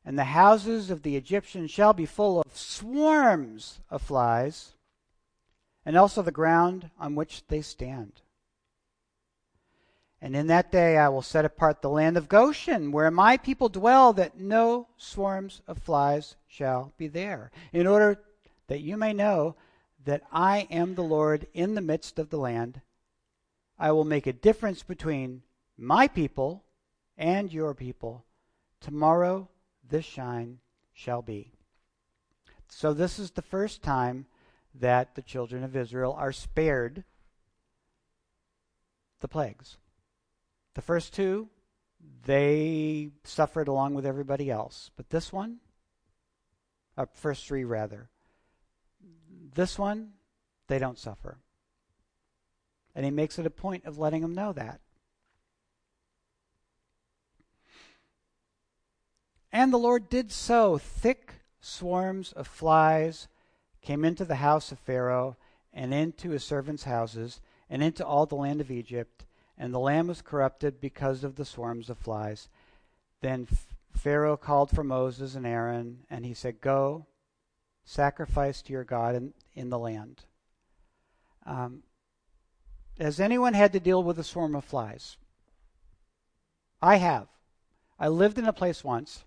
[0.04, 4.74] And the houses of the Egyptians shall be full of swarms of flies,
[5.88, 8.12] and also the ground on which they stand.
[10.20, 13.70] And in that day I will set apart the land of Goshen, where my people
[13.70, 18.20] dwell, that no swarms of flies shall be there, in order
[18.66, 19.56] that you may know
[20.04, 22.82] that I am the Lord in the midst of the land.
[23.78, 25.40] I will make a difference between
[25.78, 26.64] my people
[27.16, 28.26] and your people.
[28.82, 29.48] Tomorrow
[29.88, 30.58] this shine
[30.92, 31.54] shall be.
[32.68, 34.26] So, this is the first time
[34.80, 37.04] that the children of Israel are spared
[39.20, 39.76] the plagues.
[40.74, 41.48] The first two,
[42.24, 44.90] they suffered along with everybody else.
[44.96, 45.58] But this one,
[46.96, 48.08] uh, first three rather,
[49.54, 50.12] this one,
[50.68, 51.38] they don't suffer.
[52.94, 54.80] And he makes it a point of letting them know that.
[59.52, 60.78] And the Lord did so.
[60.78, 63.28] Thick swarms of flies
[63.88, 65.38] came into the house of Pharaoh
[65.72, 69.24] and into his servants' houses and into all the land of Egypt.
[69.56, 72.50] And the land was corrupted because of the swarms of flies.
[73.22, 73.48] Then
[73.96, 77.06] Pharaoh called for Moses and Aaron, and he said, Go,
[77.82, 80.20] sacrifice to your God in, in the land.
[81.46, 81.82] Um,
[83.00, 85.16] has anyone had to deal with a swarm of flies?
[86.82, 87.28] I have.
[87.98, 89.24] I lived in a place once,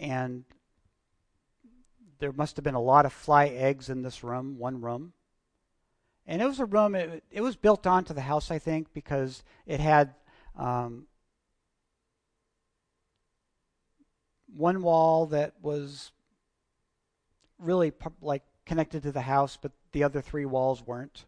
[0.00, 0.44] and
[2.20, 5.12] there must have been a lot of fly eggs in this room, one room.
[6.26, 9.42] And it was a room, it, it was built onto the house, I think, because
[9.66, 10.14] it had
[10.56, 11.06] um,
[14.54, 16.12] one wall that was
[17.58, 21.24] really like connected to the house, but the other three walls weren't.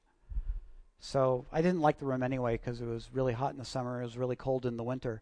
[1.01, 4.01] So I didn't like the room anyway because it was really hot in the summer.
[4.01, 5.21] It was really cold in the winter.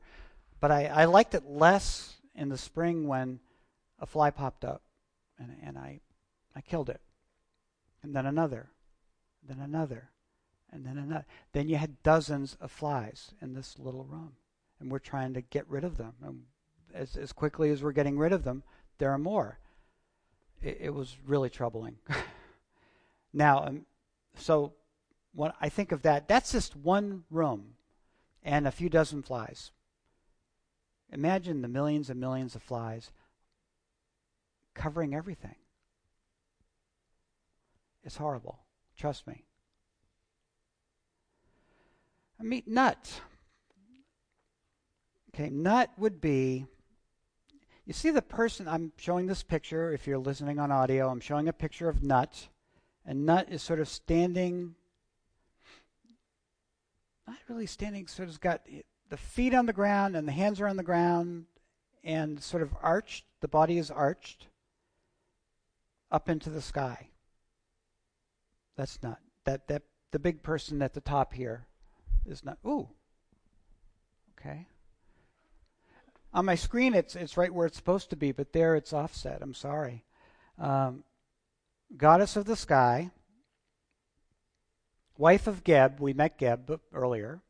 [0.60, 3.40] But I, I liked it less in the spring when
[3.98, 4.82] a fly popped up
[5.40, 6.00] and, and I,
[6.54, 7.00] I killed it.
[8.02, 8.68] And then another,
[9.46, 10.10] then another,
[10.72, 11.26] and then another.
[11.52, 14.32] Then you had dozens of flies in this little room.
[14.78, 16.14] And we're trying to get rid of them.
[16.22, 16.42] And
[16.94, 18.62] as, as quickly as we're getting rid of them,
[18.98, 19.58] there are more.
[20.62, 21.96] It, it was really troubling.
[23.32, 23.86] now, um,
[24.36, 24.72] so
[25.34, 27.74] when I think of that, that's just one room
[28.42, 29.70] and a few dozen flies.
[31.12, 33.10] Imagine the millions and millions of flies
[34.74, 35.56] covering everything.
[38.02, 38.58] It's horrible.
[38.96, 39.44] Trust me.
[42.38, 43.20] I mean, nut.
[45.34, 46.66] Okay, nut would be.
[47.86, 49.92] You see the person, I'm showing this picture.
[49.92, 52.48] If you're listening on audio, I'm showing a picture of Nut.
[53.04, 54.76] And Nut is sort of standing
[57.30, 58.66] not really standing, sort of got
[59.08, 61.46] the feet on the ground and the hands are on the ground
[62.02, 63.24] and sort of arched.
[63.40, 64.48] The body is arched
[66.10, 67.08] up into the sky.
[68.76, 71.66] That's not that that the big person at the top here
[72.26, 72.58] is Nut.
[72.66, 72.88] Ooh.
[74.38, 74.66] Okay.
[76.32, 79.42] On my screen, it's it's right where it's supposed to be, but there it's offset.
[79.42, 80.04] I'm sorry.
[80.58, 81.04] Um,
[81.96, 83.10] goddess of the sky
[85.20, 86.00] wife of Geb.
[86.00, 87.42] We met Geb earlier.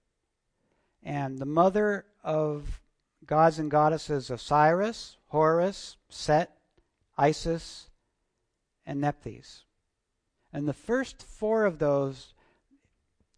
[1.03, 2.81] And the mother of
[3.25, 6.51] gods and goddesses Osiris, Horus, Set,
[7.17, 7.90] Isis,
[8.87, 9.65] and Nephthys.
[10.53, 12.35] And the first four of those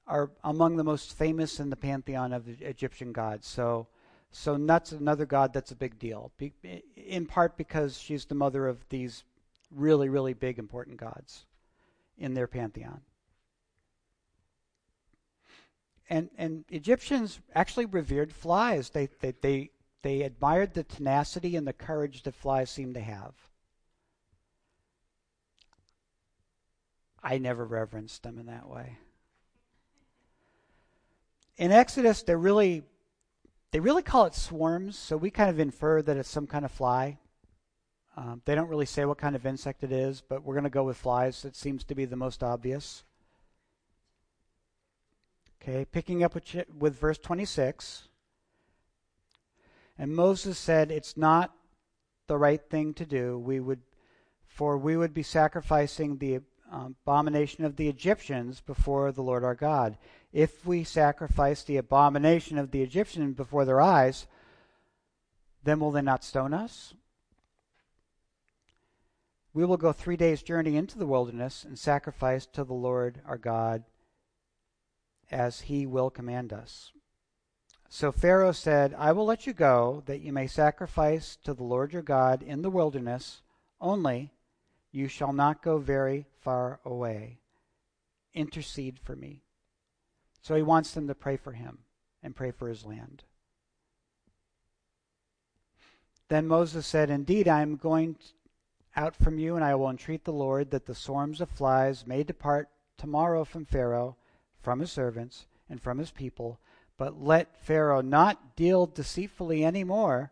[0.07, 3.47] are among the most famous in the pantheon of the Egyptian gods.
[3.47, 3.86] So,
[4.30, 6.32] so Nut's another god that's a big deal,
[6.97, 9.24] in part because she's the mother of these
[9.70, 11.45] really, really big, important gods
[12.18, 13.03] in their pantheon
[16.12, 18.90] and and Egyptians actually revered flies.
[18.90, 19.70] They they they,
[20.03, 23.32] they admired the tenacity and the courage that flies seem to have.
[27.22, 28.98] I never reverenced them in that way.
[31.56, 32.82] In Exodus, they really
[33.70, 36.70] they really call it swarms, so we kind of infer that it's some kind of
[36.70, 37.18] fly.
[38.16, 40.70] Um, they don't really say what kind of insect it is, but we're going to
[40.70, 41.46] go with flies.
[41.46, 43.04] It seems to be the most obvious.
[45.62, 48.08] Okay, picking up with, with verse 26.
[49.96, 51.54] And Moses said, It's not
[52.26, 53.38] the right thing to do.
[53.38, 53.80] We would,
[54.46, 56.40] for we would be sacrificing the
[56.74, 59.98] Um, abomination of the Egyptians before the Lord our God.
[60.32, 64.26] If we sacrifice the abomination of the Egyptians before their eyes,
[65.62, 66.94] then will they not stone us?
[69.52, 73.36] We will go three days' journey into the wilderness and sacrifice to the Lord our
[73.36, 73.84] God
[75.30, 76.90] as he will command us.
[77.90, 81.92] So Pharaoh said, I will let you go, that you may sacrifice to the Lord
[81.92, 83.42] your God in the wilderness,
[83.78, 84.32] only
[84.90, 87.38] you shall not go very far away.
[88.34, 89.43] Intercede for me.
[90.40, 91.78] So he wants them to pray for him
[92.22, 93.24] and pray for his land.
[96.28, 98.16] Then Moses said, Indeed, I am going
[98.97, 102.22] out from you, and I will entreat the Lord that the swarms of flies may
[102.22, 104.16] depart tomorrow from Pharaoh
[104.61, 106.61] from his servants and from his people,
[106.97, 110.30] but let Pharaoh not deal deceitfully any more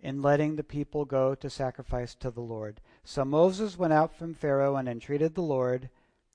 [0.00, 2.80] in letting the people go to sacrifice to the Lord.
[3.10, 5.90] So Moses went out from Pharaoh and entreated the Lord,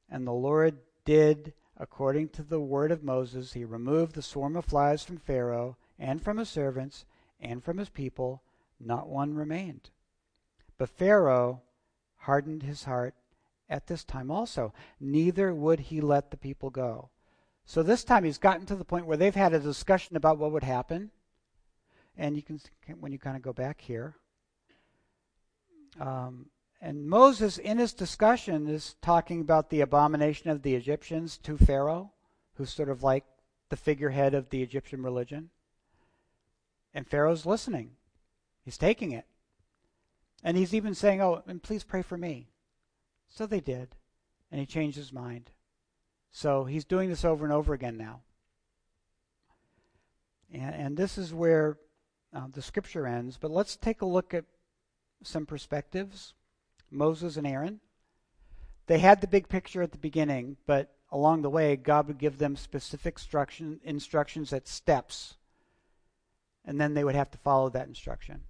[0.10, 3.54] and the Lord did according to the word of Moses.
[3.54, 7.06] He removed the swarm of flies from Pharaoh and from his servants
[7.40, 8.44] and from his people.
[8.78, 9.90] Not one remained.
[10.78, 11.62] But Pharaoh
[12.18, 13.16] hardened his heart
[13.70, 14.74] at this time also.
[15.00, 17.10] Neither would he let the people go.
[17.64, 20.52] So this time he's gotten to the point where they've had a discussion about what
[20.52, 21.12] would happen.
[22.18, 22.60] And you can,
[23.00, 24.18] when you kind of go back here,
[26.02, 26.48] um,
[26.86, 32.12] and Moses, in his discussion, is talking about the abomination of the Egyptians to Pharaoh,
[32.54, 33.26] who's sort of like
[33.70, 35.50] the figurehead of the Egyptian religion.
[36.94, 37.94] And Pharaoh's listening.
[38.64, 39.26] He's taking it.
[40.44, 42.50] And he's even saying, Oh, and please pray for me.
[43.30, 43.96] So they did.
[44.52, 45.50] And he changed his mind.
[46.32, 48.22] So he's doing this over and over again now.
[50.54, 51.80] And, and this is where
[52.32, 53.40] uh, the scripture ends.
[53.42, 54.46] But let's take a look at
[55.24, 56.36] some perspectives
[56.92, 57.80] Moses and Aaron.
[58.88, 62.38] They had the big picture at the beginning, but along the way, God would give
[62.38, 65.36] them specific instruction, instructions at steps,
[66.66, 68.42] and then they would have to follow that instruction.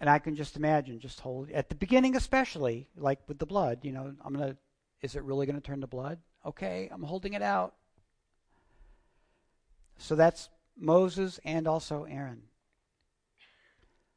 [0.00, 3.80] And I can just imagine, just hold at the beginning, especially like with the blood.
[3.82, 4.56] You know, I'm gonna.
[5.00, 6.18] Is it really to turn to blood?
[6.44, 7.74] Okay, I'm holding it out.
[9.98, 12.42] So that's Moses and also Aaron.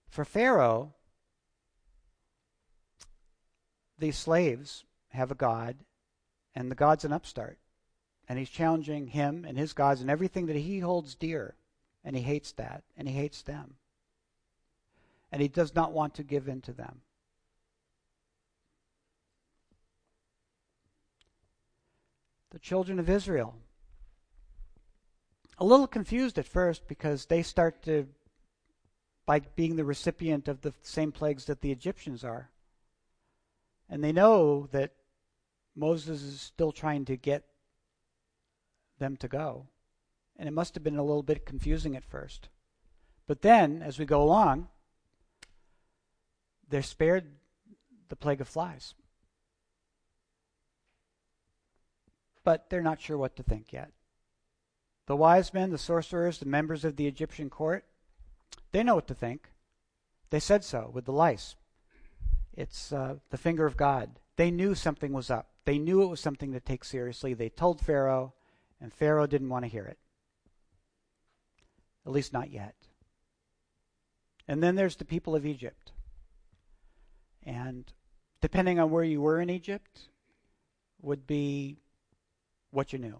[0.09, 0.93] For Pharaoh,
[3.97, 5.77] these slaves have a God,
[6.55, 7.57] and the God's an upstart.
[8.27, 11.55] And he's challenging him and his gods and everything that he holds dear.
[12.03, 13.75] And he hates that, and he hates them.
[15.31, 17.01] And he does not want to give in to them.
[22.51, 23.55] The children of Israel.
[25.57, 28.07] A little confused at first because they start to,
[29.25, 32.49] by being the recipient of the same plagues that the Egyptians are.
[33.89, 34.91] And they know that
[35.75, 37.45] Moses is still trying to get
[38.99, 39.67] them to go.
[40.37, 42.49] And it must have been a little bit confusing at first.
[43.27, 44.67] But then, as we go along,
[46.69, 47.25] they're spared
[48.09, 48.93] the plague of flies.
[52.43, 53.91] But they're not sure what to think yet.
[55.07, 57.85] The wise men, the sorcerers, the members of the Egyptian court,
[58.71, 59.49] they know what to think.
[60.29, 61.55] They said so with the lice.
[62.57, 64.19] It's uh, the finger of God.
[64.35, 65.49] They knew something was up.
[65.65, 67.33] They knew it was something to take seriously.
[67.35, 68.33] They told Pharaoh,
[68.81, 69.99] and Pharaoh didn't want to hear it.
[72.05, 72.73] At least not yet.
[74.47, 75.91] And then there's the people of Egypt.
[77.43, 77.91] And
[78.41, 80.09] depending on where you were in Egypt,
[81.01, 81.77] would be
[82.71, 83.19] what you knew.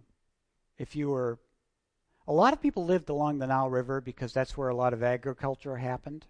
[0.80, 1.38] If you were.
[2.28, 5.04] A lot of people lived along the Nile River because that's where a lot of
[5.04, 6.26] agriculture happened.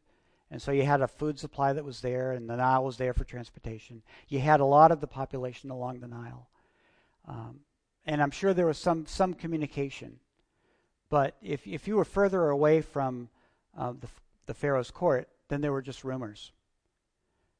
[0.49, 3.13] And so you had a food supply that was there, and the Nile was there
[3.13, 4.01] for transportation.
[4.29, 6.47] You had a lot of the population along the Nile.
[7.27, 7.59] Um,
[8.05, 10.19] and I'm sure there was some, some communication.
[11.09, 13.29] But if, if you were further away from
[13.77, 14.07] uh, the,
[14.45, 16.53] the Pharaoh's court, then there were just rumors.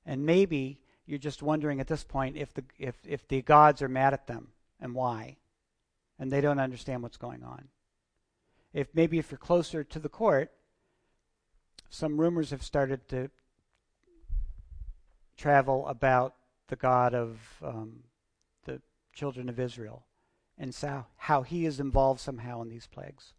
[0.05, 3.89] And maybe you're just wondering at this point if the, if, if the gods are
[3.89, 4.47] mad at them
[4.79, 5.35] and why.
[6.19, 7.67] And they don't understand what's going on.
[8.73, 10.51] If maybe if you're closer to the court,
[11.89, 13.29] some rumors have started to
[15.37, 16.35] travel about
[16.67, 18.03] the God of um,
[18.65, 18.81] the
[19.13, 20.03] children of Israel
[20.57, 23.33] and so how he is involved somehow in these plagues.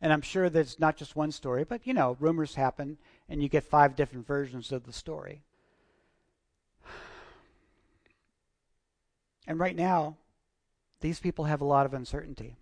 [0.00, 2.98] And I'm sure that it's not just one story, but you know, rumors happen
[3.28, 5.42] and you get five different versions of the story.
[9.46, 10.18] And right now,
[11.00, 12.56] these people have a lot of uncertainty.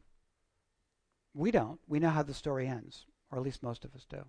[1.35, 1.81] We don't.
[1.89, 4.25] We know how the story ends, or at least most of us do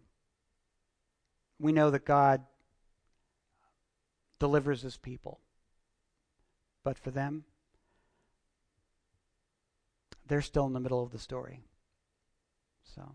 [1.59, 2.43] we know that God
[4.39, 5.39] delivers his people.
[6.83, 7.43] But for them,
[10.27, 11.61] they're still in the middle of the story.
[12.95, 13.11] So,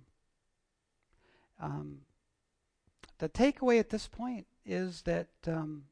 [1.60, 2.00] um,
[3.18, 5.84] the takeaway at this point is that um,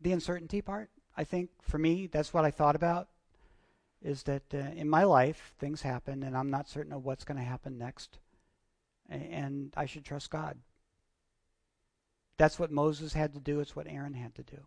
[0.00, 3.08] the uncertainty part, I think for me, that's what I thought about,
[4.02, 7.38] is that uh, in my life, things happen and I'm not certain of what's going
[7.38, 8.18] to happen next.
[9.08, 10.58] And I should trust God.
[12.38, 13.60] That's what Moses had to do.
[13.60, 14.58] It's what Aaron had to do.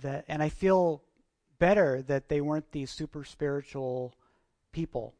[0.00, 1.02] That, and I feel
[1.58, 4.14] better that they weren't these super spiritual
[4.70, 5.14] people.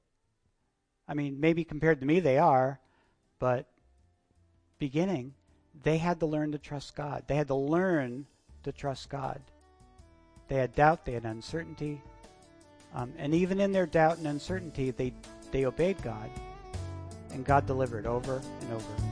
[1.06, 2.80] I mean, maybe compared to me, they are,
[3.38, 3.66] but
[4.78, 5.34] beginning,
[5.82, 7.24] they had to learn to trust God.
[7.26, 8.26] They had to learn
[8.62, 9.40] to trust God.
[10.48, 12.00] They had doubt, they had uncertainty,
[12.94, 15.12] um, and even in their doubt and uncertainty, they
[15.50, 16.30] they obeyed God,
[17.30, 19.11] and God delivered over and over